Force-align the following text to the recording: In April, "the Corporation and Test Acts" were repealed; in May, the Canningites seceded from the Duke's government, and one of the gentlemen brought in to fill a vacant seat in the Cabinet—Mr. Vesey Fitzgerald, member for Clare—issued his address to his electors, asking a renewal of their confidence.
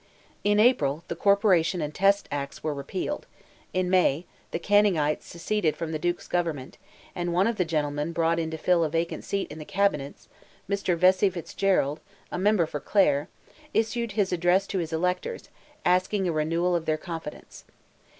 In 0.43 0.59
April, 0.59 1.03
"the 1.09 1.15
Corporation 1.15 1.79
and 1.79 1.93
Test 1.93 2.27
Acts" 2.31 2.63
were 2.63 2.73
repealed; 2.73 3.27
in 3.71 3.87
May, 3.87 4.25
the 4.49 4.57
Canningites 4.57 5.27
seceded 5.27 5.77
from 5.77 5.91
the 5.91 5.99
Duke's 5.99 6.27
government, 6.27 6.79
and 7.13 7.31
one 7.33 7.45
of 7.45 7.57
the 7.57 7.65
gentlemen 7.65 8.11
brought 8.11 8.39
in 8.39 8.49
to 8.49 8.57
fill 8.57 8.83
a 8.83 8.89
vacant 8.89 9.23
seat 9.23 9.51
in 9.51 9.59
the 9.59 9.63
Cabinet—Mr. 9.63 10.97
Vesey 10.97 11.29
Fitzgerald, 11.29 11.99
member 12.35 12.65
for 12.65 12.79
Clare—issued 12.79 14.13
his 14.13 14.33
address 14.33 14.65
to 14.65 14.79
his 14.79 14.91
electors, 14.91 15.49
asking 15.85 16.27
a 16.27 16.31
renewal 16.31 16.75
of 16.75 16.87
their 16.87 16.97
confidence. 16.97 17.63